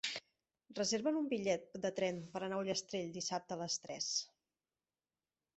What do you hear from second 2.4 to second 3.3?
anar a Ullastrell